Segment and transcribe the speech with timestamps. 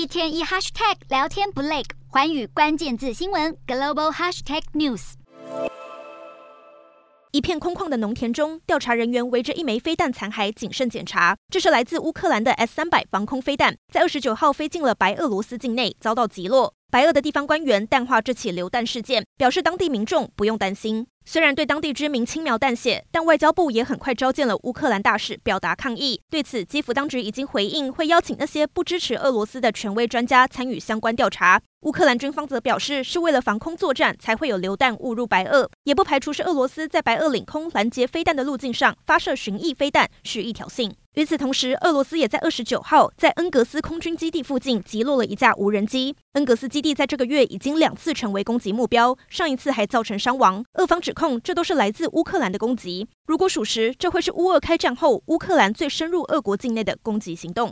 [0.00, 5.12] 一天一 hashtag 聊天不累，环宇关键字新闻 global hashtag news。
[7.32, 11.36] 一片空旷的农田中，调查人员围着一枚飞弹残骸谨慎检查。
[11.52, 16.72] 这是来自乌克兰的 S 三百防空飞弹，在二十九号飞进了白俄罗斯境内，遭到击落。
[16.90, 21.06] 白俄的地方官员淡化这起流弹事件，表示当地民众不用担心。
[21.24, 26.20] 虽然对当地居民轻描淡写，但外交部也很快召见了乌克兰大使，表达抗议。
[26.28, 31.62] 对此，基辅当局已经回应，会邀请那些不支持俄罗斯的权威专家参与相关调查。
[31.82, 40.90] 乌克兰军方则表示，是为了防空作战才会有流弹误入白俄，也不排除是俄罗斯在白俄领空拦截飞弹的路径上发射巡弋飞弹，是一挑衅。
[41.14, 46.14] 与此同时，俄罗斯也在二十九号在恩格斯空军基地附近击落了一架无人机。
[46.34, 50.64] 恩格斯基地在这个月已经两次成为攻击目标，上一次还造成伤亡。
[50.74, 53.08] 俄方指控这都是来自乌克兰的攻击。
[53.26, 57.68] 如果属实，这会是乌俄开战后乌克兰最深入俄国境内的攻击行动。